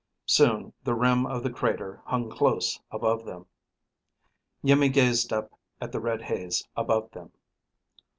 [0.25, 3.45] Soon the rim of the crater hung close above them.
[4.65, 7.31] Iimmi gazed up at the red haze above them.